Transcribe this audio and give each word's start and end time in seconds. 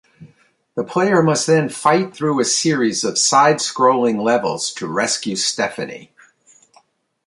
The 0.73 0.83
player 0.83 1.21
must 1.21 1.45
then 1.45 1.69
fight 1.69 2.15
through 2.15 2.39
a 2.39 2.43
series 2.43 3.03
of 3.03 3.19
side-scrolling 3.19 4.19
levels 4.23 4.73
to 4.73 4.87
rescue 4.87 5.35
Stephanie. 5.35 6.11